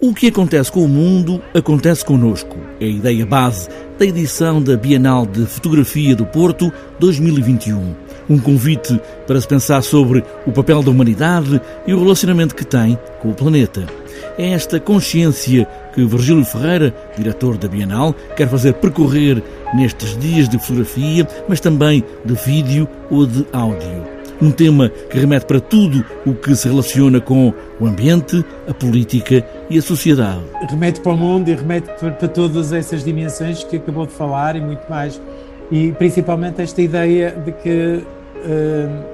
[0.00, 2.56] O que acontece com o mundo acontece conosco.
[2.80, 7.96] É a ideia base da edição da Bienal de Fotografia do Porto 2021.
[8.30, 12.96] Um convite para se pensar sobre o papel da humanidade e o relacionamento que tem
[13.20, 13.86] com o planeta.
[14.38, 19.42] É esta consciência que Virgílio Ferreira, diretor da Bienal, quer fazer percorrer
[19.74, 25.46] nestes dias de fotografia, mas também de vídeo ou de áudio um tema que remete
[25.46, 30.40] para tudo o que se relaciona com o ambiente, a política e a sociedade.
[30.68, 34.60] Remete para o mundo e remete para todas essas dimensões que acabou de falar e
[34.60, 35.20] muito mais.
[35.70, 38.02] E principalmente esta ideia de que
[38.36, 39.04] uh,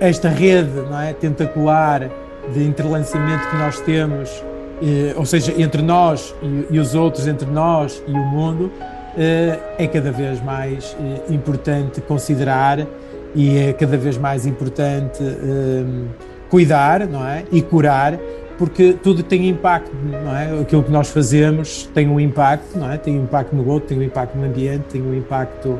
[0.00, 2.08] esta rede não é, tentacular
[2.52, 7.50] de entrelaçamento que nós temos, uh, ou seja, entre nós e, e, os outros, entre
[7.50, 10.96] nós e o mundo, uh, é cada vez mais
[11.28, 12.86] importante considerar
[13.34, 16.06] e é cada vez mais importante um,
[16.48, 17.44] cuidar não é?
[17.50, 18.18] e curar
[18.58, 20.60] porque tudo tem impacto, não é?
[20.60, 22.96] Aquilo que nós fazemos tem um impacto, não é?
[22.96, 25.78] Tem um impacto no outro, tem um impacto no ambiente, tem um impacto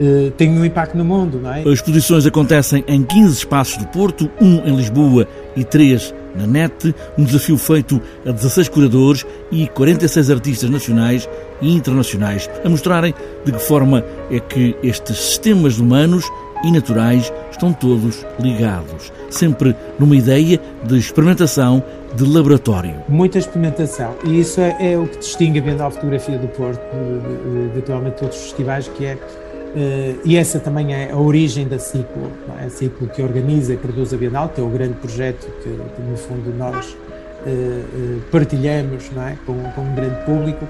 [0.00, 1.62] Uh, tem um impacto no mundo, não é?
[1.62, 6.94] As exposições acontecem em 15 espaços do Porto, um em Lisboa e três na NET,
[7.18, 11.28] um desafio feito a 16 curadores e 46 artistas nacionais
[11.60, 13.12] e internacionais a mostrarem
[13.44, 16.24] de que forma é que estes sistemas humanos
[16.64, 21.82] e naturais estão todos ligados, sempre numa ideia de experimentação
[22.14, 22.96] de laboratório.
[23.08, 27.68] Muita experimentação, e isso é, é o que distingue a Bienal Fotografia do Porto de,
[27.72, 31.78] de, atualmente todos os festivais, que é uh, e essa também é a origem da
[31.78, 32.64] Ciclo, é?
[32.64, 36.02] a Ciclo que organiza e produz a Bienal, que é o grande projeto que, que
[36.02, 39.36] no fundo nós uh, uh, partilhamos é?
[39.44, 40.66] com, com um grande público,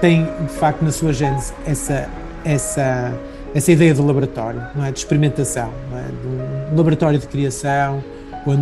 [0.00, 2.08] tem de facto na sua gênese essa,
[2.44, 3.14] essa
[3.56, 4.92] essa ideia de laboratório, não é?
[4.92, 6.02] de experimentação, não é?
[6.02, 8.04] de um laboratório de criação,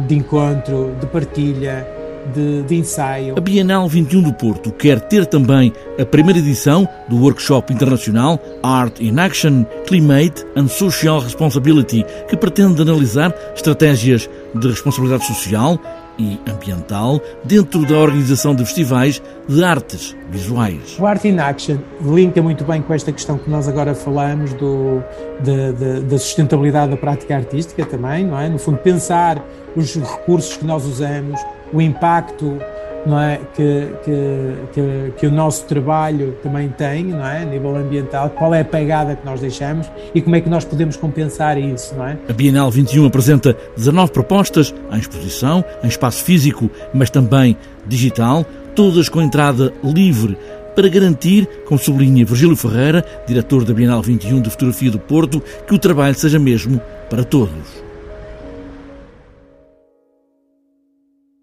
[0.06, 1.84] de encontro, de partilha,
[2.33, 3.34] de, de, ensaio.
[3.36, 9.01] A Bienal 21 do Porto quer ter também a primeira edição do workshop internacional Art
[9.01, 15.79] in Action, Climate and Social Responsibility, que pretende analisar estratégias de responsabilidade social
[16.19, 20.97] e ambiental dentro da organização de festivais de artes visuais.
[20.98, 25.03] O Art in Action linka muito bem com esta questão que nós agora falamos do,
[25.41, 28.48] de, de, da sustentabilidade da prática artística também, não é?
[28.48, 29.45] No fundo, pensar
[29.77, 31.41] os recursos que nós usamos,
[31.73, 32.58] o impacto
[33.07, 33.41] não é?
[33.55, 37.42] Que, que, que, que, o nosso trabalho também tem, não é?
[37.42, 40.65] a nível ambiental, qual é a pegada que nós deixamos e como é que nós
[40.65, 41.95] podemos compensar isso.
[41.95, 42.17] Não é?
[42.29, 47.57] A Bienal 21 apresenta 19 propostas em exposição, em espaço físico, mas também
[47.87, 48.45] digital,
[48.75, 50.36] todas com entrada livre
[50.75, 55.75] para garantir, como sublinha Virgílio Ferreira, diretor da Bienal 21 de Fotografia do Porto, que
[55.75, 57.85] o trabalho seja mesmo para todos.